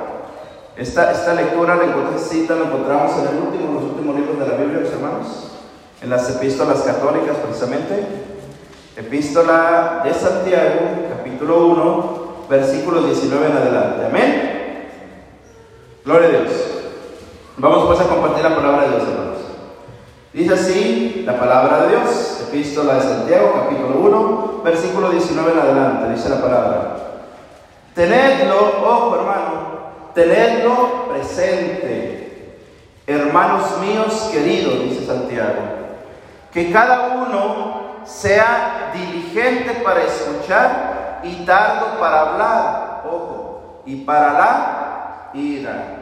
[0.77, 4.55] Esta, esta lectura, la cita, la encontramos en el último, los últimos libros de la
[4.55, 5.53] Biblia, mis hermanos,
[6.01, 8.07] en las epístolas católicas precisamente.
[8.97, 10.81] Epístola de Santiago,
[11.17, 14.07] capítulo 1, versículos 19 en adelante.
[14.07, 14.89] Amén.
[16.05, 16.53] Gloria a Dios.
[17.57, 18.92] Vamos pues a compartir la palabra de.
[20.33, 26.15] Dice así la palabra de Dios, epístola de Santiago, capítulo 1, versículo 19 en adelante.
[26.15, 26.97] Dice la palabra.
[27.95, 29.53] Tenedlo, ojo hermano,
[30.15, 32.57] tenedlo presente,
[33.07, 35.61] hermanos míos queridos, dice Santiago,
[36.51, 45.31] que cada uno sea diligente para escuchar y tardo para hablar, ojo, y para la
[45.35, 45.99] ira.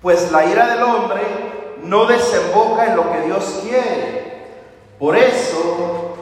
[0.00, 4.20] Pues la ira del hombre no desemboca en lo que Dios quiere.
[4.98, 6.14] Por eso,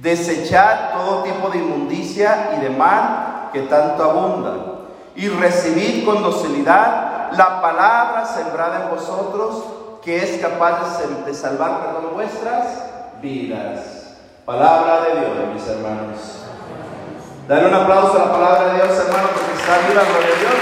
[0.00, 4.54] desechad todo tipo de inmundicia y de mal que tanto abunda,
[5.16, 9.64] y recibid con docilidad la palabra sembrada en vosotros,
[10.02, 12.84] que es capaz de salvar, perdón, vuestras
[13.20, 14.14] vidas.
[14.44, 16.44] Palabra de Dios, mis hermanos.
[17.48, 20.60] Dale un aplauso a la palabra de Dios, hermano, porque está viva, gloria a Dios,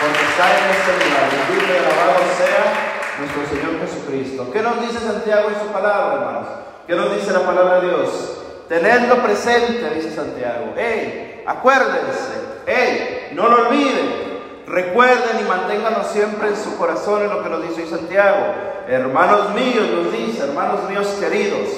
[0.00, 1.24] porque está en este lugar.
[1.30, 4.50] Bendito y alabado sea nuestro Señor Jesucristo.
[4.52, 6.48] ¿Qué nos dice Santiago en su palabra, hermanos?
[6.86, 8.38] ¿Qué nos dice la palabra de Dios?
[8.68, 10.74] Tenedlo presente, dice Santiago.
[10.76, 11.44] ¡Ey!
[11.46, 12.32] Acuérdense.
[12.66, 13.32] ¡Ey!
[13.34, 14.32] No lo olviden.
[14.66, 18.46] Recuerden y manténganlo siempre en su corazón en lo que nos dice hoy Santiago.
[18.88, 21.68] Hermanos míos, nos dice, hermanos míos queridos,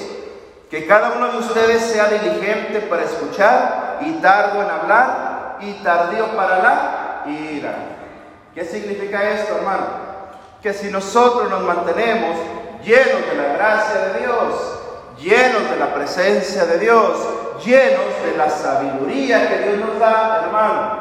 [0.69, 6.27] que cada uno de ustedes sea diligente para escuchar y tardo en hablar y tardío
[6.35, 7.75] para la ira.
[8.53, 10.04] ¿Qué significa esto, hermano?
[10.65, 12.37] Que si nosotros nos mantenemos
[12.83, 14.79] llenos de la gracia de Dios,
[15.21, 17.19] llenos de la presencia de Dios,
[17.63, 20.99] llenos de la sabiduría que Dios nos da, hermano,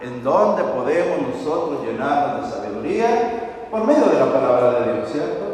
[0.00, 3.66] ¿en dónde podemos nosotros llenarnos de sabiduría?
[3.68, 5.44] Por medio de la palabra de Dios, ¿cierto?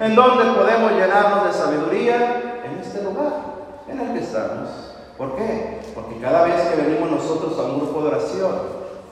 [0.00, 2.42] ¿En dónde podemos llenarnos de sabiduría?
[2.64, 3.32] en este lugar
[3.86, 4.70] en el que estamos.
[5.16, 5.82] ¿Por qué?
[5.94, 8.54] Porque cada vez que venimos nosotros a un grupo de oración,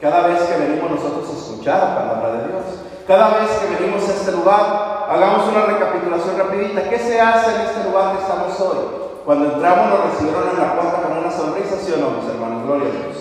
[0.01, 2.65] cada vez que venimos nosotros a escuchar la palabra de Dios,
[3.07, 6.89] cada vez que venimos a este lugar, hagamos una recapitulación rapidita.
[6.91, 8.79] ¿Qué se hace en este lugar que estamos hoy?
[9.25, 12.67] Cuando entramos nos recibieron en la puerta con una sonrisa, ¿sí o no, mis hermanos?
[12.67, 13.17] Gloria a Dios.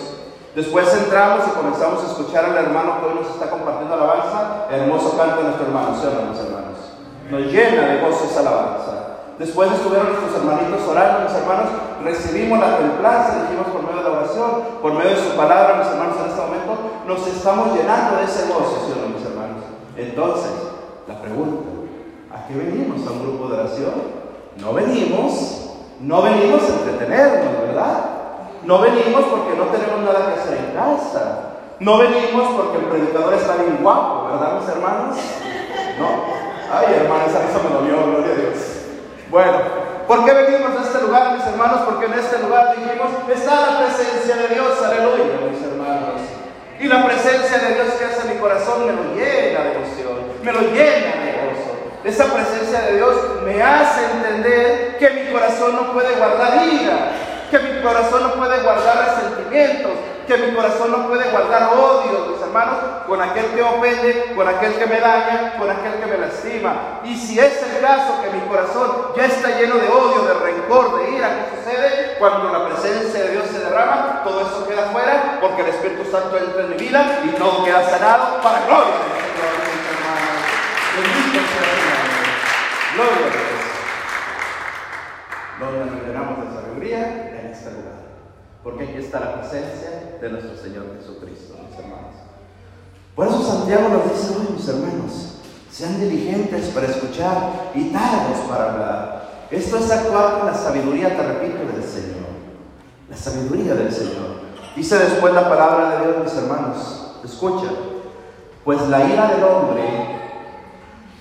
[0.54, 4.66] Después entramos y comenzamos a escuchar al hermano que hoy nos está compartiendo alabanza.
[4.70, 6.78] Hermoso canto de nuestro hermano, ¿sí o no, mis hermanos?
[7.30, 8.92] Nos llena de gozo esa alabanza.
[9.38, 11.68] Después estuvieron nuestros hermanitos orando, mis hermanos,
[12.02, 15.92] recibimos la templanza, dijimos por medio de la oración, por medio de su palabra, mis
[15.92, 16.72] hermanos, en este momento
[17.06, 19.15] nos estamos llenando de ese gozo, ¿sí mis hermanos?
[19.96, 20.52] Entonces,
[21.08, 21.68] la pregunta,
[22.32, 23.94] ¿a qué venimos a un grupo de oración?
[24.60, 28.04] No venimos, no venimos a entretenernos, ¿verdad?
[28.64, 31.42] No venimos porque no tenemos nada que hacer en casa.
[31.78, 35.16] No venimos porque el predicador está bien guapo, ¿verdad, mis hermanos?
[35.98, 36.08] No.
[36.72, 38.58] Ay, hermanos, eso me dolió, gloria a Dios.
[39.30, 39.58] Bueno,
[40.08, 41.82] ¿por qué venimos a este lugar, mis hermanos?
[41.84, 46.35] Porque en este lugar dijimos, está la presencia de Dios, aleluya, mis hermanos.
[46.78, 50.52] Y la presencia de Dios que hace mi corazón me lo llena de emoción, me
[50.52, 51.76] lo llena de gozo.
[52.04, 57.12] Esa presencia de Dios me hace entender que mi corazón no puede guardar ira,
[57.50, 59.92] que mi corazón no puede guardar resentimientos,
[60.26, 64.74] que mi corazón no puede guardar odio, mis hermanos, con aquel que ofende, con aquel
[64.74, 67.00] que me daña, con aquel que me lastima.
[67.04, 70.98] Y si es el caso que mi corazón ya está lleno de odio, de rencor,
[70.98, 72.16] de ira, ¿qué sucede?
[72.18, 73.45] Cuando la presencia de Dios
[73.76, 77.64] derrama, todo eso queda fuera porque el Espíritu Santo entra en mi vida y todo
[77.64, 78.94] queda sanado para gloria
[82.94, 83.56] Gloria a Dios.
[85.60, 88.00] Donde nos llenamos de sabiduría en este lugar.
[88.64, 92.14] Porque aquí está la presencia de nuestro Señor Jesucristo, mis hermanos.
[93.14, 98.72] Por eso Santiago nos dice hoy, mis hermanos, sean diligentes para escuchar y tardos para
[98.72, 99.28] hablar.
[99.50, 102.15] Esto es actuar con la sabiduría, te repito, del Señor.
[103.08, 104.46] La sabiduría del Señor.
[104.74, 107.16] Dice después la palabra de Dios, mis hermanos.
[107.24, 107.68] Escucha.
[108.64, 109.84] Pues la ira del hombre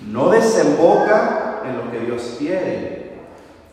[0.02, 3.20] no desemboca en lo que Dios quiere.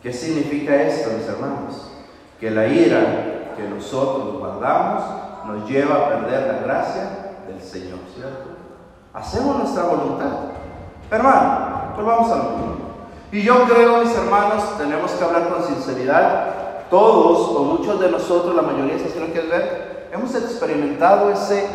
[0.01, 1.91] ¿Qué significa esto, mis hermanos?
[2.39, 5.03] Que la ira que nosotros guardamos
[5.45, 7.09] nos lleva a perder la gracia
[7.47, 8.49] del Señor, ¿cierto?
[9.13, 10.31] Hacemos nuestra voluntad.
[11.09, 12.43] Hermano, pues vamos a lo
[13.31, 16.62] Y yo creo, mis hermanos, tenemos que hablar con sinceridad.
[16.93, 21.67] Todos o muchos de nosotros, la mayoría, si así lo quieres ver, hemos experimentado ese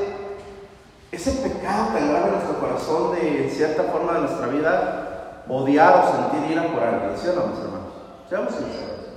[1.10, 6.04] ese pecado tan grave en nuestro corazón de, en cierta forma de nuestra vida, odiar
[6.04, 7.90] o sentir ira por alguien, ¿sí mis hermanos?
[8.28, 9.10] Seamos sinceros.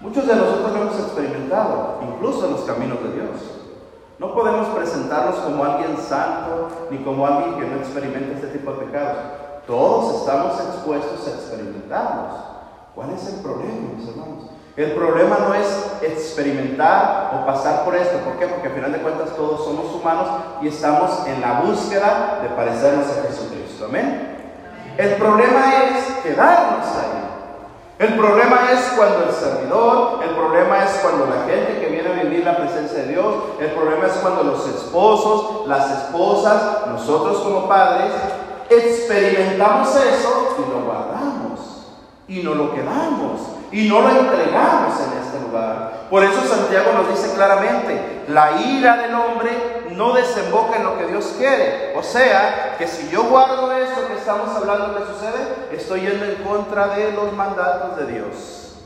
[0.00, 3.36] Muchos de nosotros lo hemos experimentado, incluso en los caminos de Dios.
[4.20, 8.86] No podemos presentarnos como alguien santo ni como alguien que no experimenta este tipo de
[8.86, 9.16] pecados.
[9.66, 12.32] Todos estamos expuestos a experimentarlos.
[12.94, 14.51] ¿Cuál es el problema, mis hermanos?
[14.74, 15.66] El problema no es
[16.00, 18.18] experimentar o pasar por esto.
[18.20, 18.46] ¿Por qué?
[18.46, 20.28] Porque al final de cuentas todos somos humanos
[20.62, 23.84] y estamos en la búsqueda de parecernos a Jesucristo.
[23.84, 24.38] Amén.
[24.96, 27.22] El problema es quedarnos ahí.
[27.98, 32.22] El problema es cuando el servidor, el problema es cuando la gente que viene a
[32.22, 37.68] vivir la presencia de Dios, el problema es cuando los esposos, las esposas, nosotros como
[37.68, 38.10] padres,
[38.70, 41.86] experimentamos eso y lo guardamos
[42.26, 46.06] y no lo quedamos y no lo entregamos en este lugar.
[46.10, 49.50] Por eso Santiago nos dice claramente, la ira del hombre
[49.92, 51.94] no desemboca en lo que Dios quiere.
[51.96, 56.34] O sea, que si yo guardo esto que estamos hablando que sucede, estoy yendo en
[56.42, 58.76] contra de los mandatos de Dios.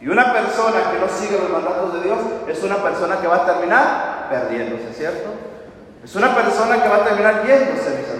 [0.00, 2.18] Y una persona que no sigue los mandatos de Dios
[2.48, 5.28] es una persona que va a terminar perdiéndose, ¿cierto?
[6.02, 8.11] Es una persona que va a terminar yéndose, mis.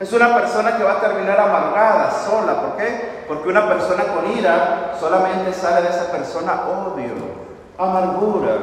[0.00, 2.60] Es una persona que va a terminar amargada, sola.
[2.60, 3.24] ¿Por qué?
[3.26, 7.14] Porque una persona con ira solamente sale de esa persona odio,
[7.76, 8.56] amargura.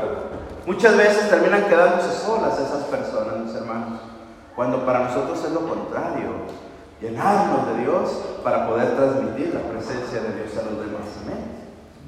[0.65, 3.99] Muchas veces terminan quedándose solas esas personas, mis hermanos.
[4.55, 6.45] Cuando para nosotros es lo contrario.
[7.01, 8.09] Llenarnos de Dios
[8.43, 11.05] para poder transmitir la presencia de Dios a los demás.
[11.23, 11.43] Amén.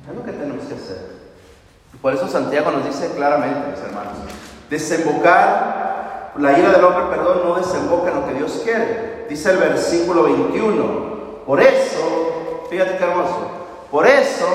[0.10, 1.18] Es lo que tenemos que hacer.
[2.02, 4.14] Por eso Santiago nos dice claramente, mis hermanos,
[4.70, 5.97] desembocar,
[6.40, 10.24] la ira del hombre, perdón, no desemboca en lo que Dios quiere dice el versículo
[10.24, 11.08] 21.
[11.46, 13.48] Por eso, fíjate qué hermoso,
[13.90, 14.46] por eso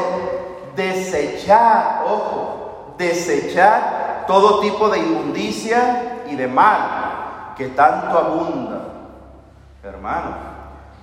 [0.77, 8.81] desechar, ojo, desechar todo tipo de inmundicia y de mal que tanto abunda.
[9.83, 10.37] Hermano,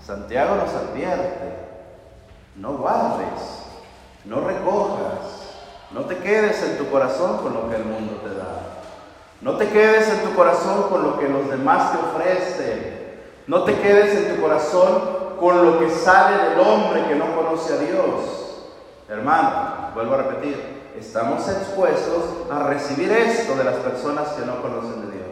[0.05, 1.67] Santiago nos advierte,
[2.55, 3.65] no guardes,
[4.25, 5.57] no recojas,
[5.91, 8.78] no te quedes en tu corazón con lo que el mundo te da.
[9.41, 12.99] No te quedes en tu corazón con lo que los demás te ofrecen.
[13.47, 17.73] No te quedes en tu corazón con lo que sale del hombre que no conoce
[17.73, 18.67] a Dios.
[19.07, 20.57] Hermano, vuelvo a repetir,
[20.99, 25.29] estamos expuestos a recibir esto de las personas que no conocen de Dios.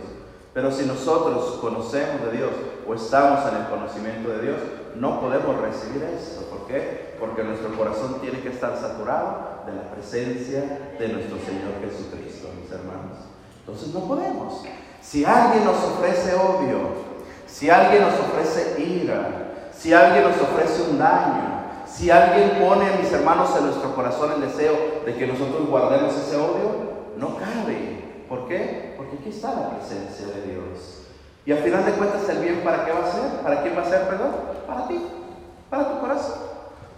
[0.54, 2.52] Pero si nosotros conocemos de Dios
[2.88, 4.58] o estamos en el conocimiento de Dios,
[4.96, 6.46] no podemos recibir esto.
[6.50, 7.16] ¿Por qué?
[7.20, 12.72] Porque nuestro corazón tiene que estar saturado de la presencia de nuestro Señor Jesucristo, mis
[12.72, 13.37] hermanos.
[13.68, 14.64] Entonces no podemos.
[15.02, 16.80] Si alguien nos ofrece odio,
[17.48, 23.12] si alguien nos ofrece ira, si alguien nos ofrece un daño, si alguien pone, mis
[23.12, 28.24] hermanos, en nuestro corazón el deseo de que nosotros guardemos ese odio, no cabe.
[28.30, 28.94] ¿Por qué?
[28.96, 31.04] Porque aquí está la presencia de Dios.
[31.46, 33.42] Y al final de cuentas, ¿el bien para qué va a ser?
[33.44, 34.32] ¿Para quién va a ser, perdón?
[34.66, 35.02] Para ti,
[35.70, 36.38] para tu corazón.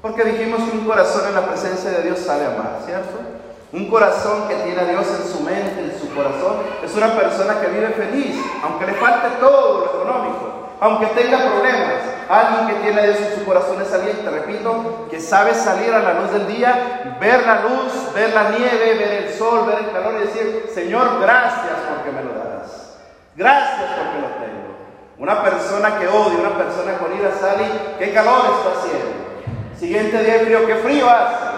[0.03, 3.38] Porque dijimos que un corazón en la presencia de Dios sabe amar, ¿cierto?
[3.71, 7.61] Un corazón que tiene a Dios en su mente, en su corazón, es una persona
[7.61, 12.01] que vive feliz, aunque le falte todo lo económico, aunque tenga problemas.
[12.27, 15.93] Alguien que tiene a Dios en su corazón es alguien, te repito, que sabe salir
[15.93, 19.79] a la luz del día, ver la luz, ver la nieve, ver el sol, ver
[19.79, 22.97] el calor y decir, Señor, gracias porque me lo das.
[23.35, 24.75] Gracias porque lo tengo.
[25.19, 27.65] Una persona que odia, una persona con ira sale,
[27.99, 29.29] ¿qué calor está haciendo?
[29.77, 31.48] Siguiente día frío, ¿qué frío hace?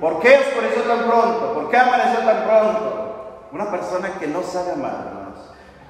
[0.00, 1.54] ¿Por qué oscureció tan pronto?
[1.54, 3.06] ¿Por qué amaneció tan pronto?
[3.52, 5.38] Una persona que no sabe amar, hermanos.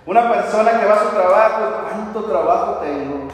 [0.06, 3.28] Una persona que va a su trabajo, ¿cuánto trabajo tengo?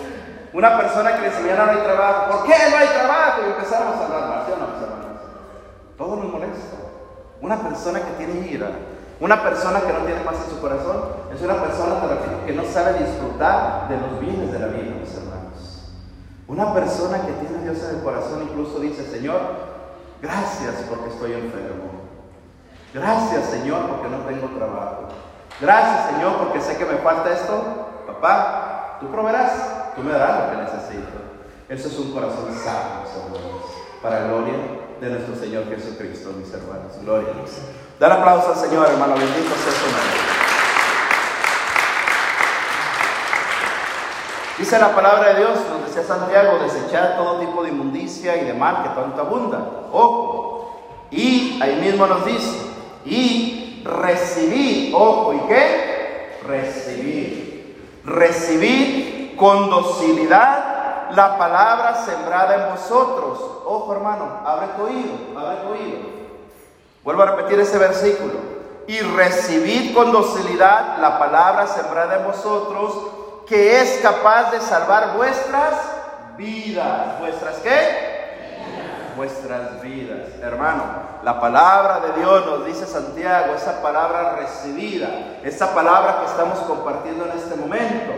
[0.54, 2.32] Una persona que le dice, no hay trabajo.
[2.32, 3.42] ¿Por qué no hay trabajo?
[3.42, 4.66] Y empezamos a hablar ¿sí o no?
[5.98, 6.76] Todo nos molesta.
[7.42, 8.70] Una persona que tiene ira,
[9.20, 10.96] una persona que no tiene paz en su corazón,
[11.34, 11.96] es una persona,
[12.46, 15.92] que no sabe disfrutar de los bienes de la vida, mis hermanos.
[16.48, 19.71] Una persona que tiene a Dios en el corazón incluso dice, Señor,
[20.22, 21.90] Gracias porque estoy enfermo.
[22.94, 25.08] Gracias Señor porque no tengo trabajo.
[25.60, 28.04] Gracias Señor porque sé que me falta esto.
[28.06, 31.18] Papá, tú proveerás, tú me darás lo que necesito.
[31.68, 33.64] Eso es un corazón sano, hermanos,
[34.00, 34.54] para gloria
[35.00, 36.92] de nuestro Señor Jesucristo, mis hermanos.
[37.02, 37.50] Gloria a Dios.
[37.98, 39.14] Dar aplauso al Señor, hermano.
[39.14, 40.41] Bendito sea su nombre.
[44.62, 48.54] Dice la palabra de Dios, nos decía Santiago, desechar todo tipo de inmundicia y de
[48.54, 49.58] mal que tanto abunda.
[49.90, 51.08] Ojo.
[51.10, 52.58] Y ahí mismo nos dice,
[53.04, 56.38] y recibir, ojo, ¿y qué?
[56.46, 58.02] Recibir.
[58.04, 63.40] Recibir con docilidad la palabra sembrada en vosotros.
[63.64, 65.98] Ojo hermano, abre tu oído, abre tu oído.
[67.02, 68.52] Vuelvo a repetir ese versículo.
[68.86, 73.21] y recibid con docilidad la palabra sembrada en vosotros,
[73.52, 75.74] que es capaz de salvar vuestras
[76.38, 77.20] vidas.
[77.20, 79.12] ¿Vuestras qué?
[79.14, 80.20] Vuestras vidas.
[80.40, 80.82] Hermano,
[81.22, 85.08] la palabra de Dios nos dice Santiago, esa palabra recibida,
[85.44, 88.12] esa palabra que estamos compartiendo en este momento.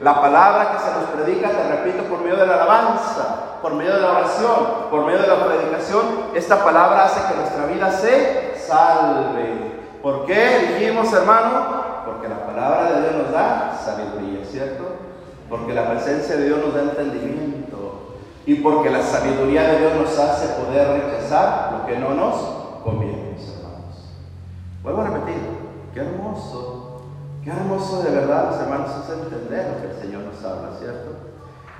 [0.00, 3.92] La palabra que se nos predica, te repito, por medio de la alabanza, por medio
[3.94, 6.02] de la oración, por medio de la predicación,
[6.34, 9.68] esta palabra hace que nuestra vida se salve.
[10.00, 11.87] ¿Por qué dijimos, hermano?
[12.08, 14.84] Porque la palabra de Dios nos da sabiduría, ¿cierto?
[15.50, 18.16] Porque la presencia de Dios nos da entendimiento.
[18.46, 22.34] Y porque la sabiduría de Dios nos hace poder rechazar lo que no nos
[22.82, 24.14] conviene, mis hermanos.
[24.82, 25.42] Vuelvo a repetir,
[25.92, 26.78] qué hermoso
[27.44, 31.12] Qué hermoso de verdad, mis hermanos, es entender lo que el Señor nos habla, ¿cierto?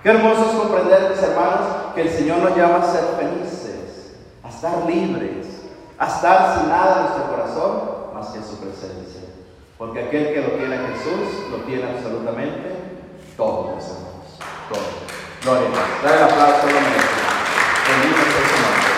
[0.02, 1.60] Qué hermoso es comprender, mis hermanos,
[1.94, 5.46] que el Señor nos llama a ser felices, a estar libres,
[5.98, 7.80] a estar sin nada en nuestro corazón
[8.14, 9.37] más que su presencia.
[9.78, 12.74] Porque aquel que lo tiene a Jesús, lo tiene absolutamente
[13.36, 14.26] todo, mis hermanos.
[14.68, 14.82] Todo.
[15.44, 15.82] Gloria a Dios.
[16.02, 16.72] Dale el aplauso, lo
[17.88, 18.88] Bendito sea su nombre.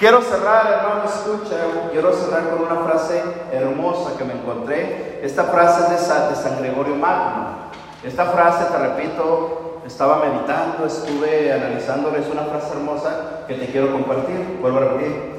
[0.00, 1.56] Quiero cerrar, hermano, escucha,
[1.92, 3.22] quiero cerrar con una frase
[3.52, 5.20] hermosa que me encontré.
[5.22, 7.68] Esta frase es de San, Gregorio Magno.
[8.02, 13.92] Esta frase, te repito, estaba meditando, estuve analizando, es una frase hermosa que te quiero
[13.92, 14.58] compartir.
[14.60, 15.37] Vuelvo a repetir.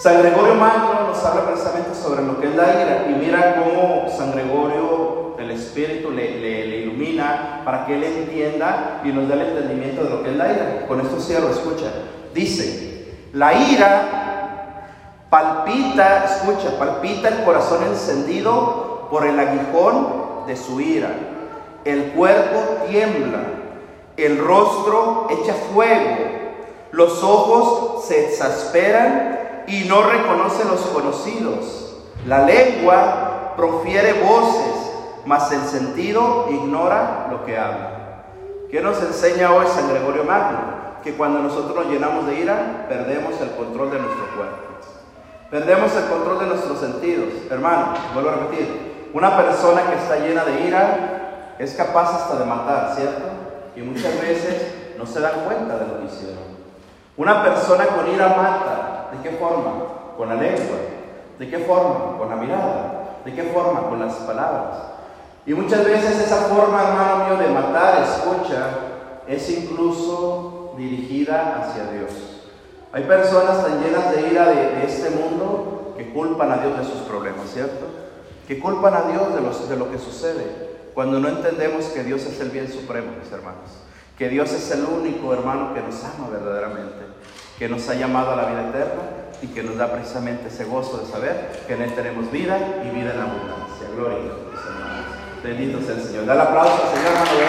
[0.00, 4.08] San Gregorio Magno nos habla precisamente sobre lo que es la ira y mira cómo
[4.08, 9.42] San Gregorio, el Espíritu, le, le, ilumina para que él entienda y nos dé el
[9.42, 10.86] entendimiento de lo que es la ira.
[10.88, 11.92] Con esto cierro, escucha.
[12.32, 14.86] Dice, la ira
[15.28, 21.10] palpita, escucha, palpita el corazón encendido por el aguijón de su ira.
[21.84, 23.40] El cuerpo tiembla,
[24.16, 26.16] el rostro echa fuego,
[26.90, 29.40] los ojos se exasperan
[29.70, 31.96] y no reconoce los conocidos.
[32.26, 34.92] La lengua profiere voces,
[35.24, 38.24] mas el sentido ignora lo que habla.
[38.70, 40.80] ¿Qué nos enseña hoy San Gregorio Magno?
[41.02, 44.56] que cuando nosotros nos llenamos de ira, perdemos el control de nuestro cuerpo.
[45.50, 47.28] Perdemos el control de nuestros sentidos.
[47.50, 52.44] Hermano, vuelvo a repetir, una persona que está llena de ira es capaz hasta de
[52.44, 53.24] matar, ¿cierto?
[53.74, 56.50] Y muchas veces no se dan cuenta de lo que hicieron.
[57.16, 58.89] Una persona con ira mata.
[59.12, 59.84] ¿De qué forma?
[60.16, 60.76] Con la lengua.
[61.38, 62.18] ¿De qué forma?
[62.18, 63.20] Con la mirada.
[63.24, 63.88] ¿De qué forma?
[63.88, 64.76] Con las palabras.
[65.46, 68.68] Y muchas veces esa forma, hermano mío, de matar, escucha,
[69.26, 72.10] es incluso dirigida hacia Dios.
[72.92, 77.02] Hay personas tan llenas de ira de, este mundo que culpan a Dios de sus
[77.02, 77.86] problemas, ¿cierto?
[78.46, 82.40] Que culpan a Dios de, de lo que sucede cuando no entendemos que Dios es
[82.40, 83.70] el bien supremo, mis hermanos.
[84.18, 87.06] Que Dios es el único hermano que nos ama verdaderamente,
[87.60, 89.02] que nos ha llamado a la vida eterna
[89.42, 92.88] y que nos da precisamente ese gozo de saber que en Él tenemos vida y
[92.88, 93.86] vida en abundancia.
[93.94, 94.36] Gloria a Dios,
[94.66, 95.04] hermanos.
[95.44, 96.24] Bendito sea el Señor.
[96.24, 97.44] Da el aplauso al Señor, hermano de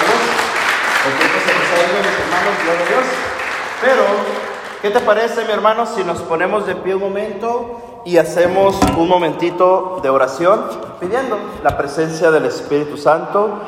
[1.01, 3.05] el tiempo se nos ha ido, mis hermanos, gloria a Dios.
[3.81, 4.03] Pero,
[4.81, 9.07] ¿qué te parece, mi hermano, si nos ponemos de pie un momento y hacemos un
[9.07, 10.65] momentito de oración
[10.99, 13.61] pidiendo la presencia del Espíritu Santo